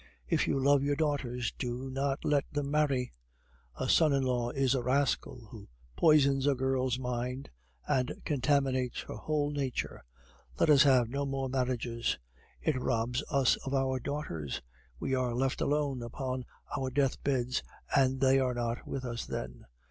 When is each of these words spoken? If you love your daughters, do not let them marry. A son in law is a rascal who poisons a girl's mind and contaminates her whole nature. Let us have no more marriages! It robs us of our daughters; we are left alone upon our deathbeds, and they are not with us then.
If 0.27 0.47
you 0.47 0.57
love 0.59 0.81
your 0.81 0.95
daughters, 0.95 1.51
do 1.59 1.91
not 1.91 2.25
let 2.25 2.45
them 2.51 2.71
marry. 2.71 3.11
A 3.79 3.87
son 3.87 4.13
in 4.13 4.23
law 4.23 4.49
is 4.49 4.73
a 4.73 4.81
rascal 4.81 5.49
who 5.51 5.67
poisons 5.95 6.47
a 6.47 6.55
girl's 6.55 6.97
mind 6.97 7.51
and 7.87 8.11
contaminates 8.25 9.01
her 9.01 9.13
whole 9.13 9.51
nature. 9.51 10.03
Let 10.59 10.71
us 10.71 10.81
have 10.81 11.07
no 11.07 11.27
more 11.27 11.49
marriages! 11.49 12.17
It 12.63 12.81
robs 12.81 13.23
us 13.29 13.57
of 13.57 13.75
our 13.75 13.99
daughters; 13.99 14.63
we 14.99 15.13
are 15.13 15.35
left 15.35 15.61
alone 15.61 16.01
upon 16.01 16.45
our 16.75 16.89
deathbeds, 16.89 17.61
and 17.95 18.19
they 18.21 18.39
are 18.39 18.55
not 18.55 18.87
with 18.87 19.05
us 19.05 19.27
then. 19.27 19.67